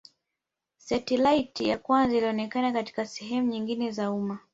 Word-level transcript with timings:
Setilaiti 0.77 1.69
ya 1.69 1.77
kwanza 1.77 2.17
ilionekana 2.17 2.71
katika 2.71 3.05
sehemu 3.05 3.47
nyingine 3.47 3.91
za 3.91 4.11
umma 4.11 4.39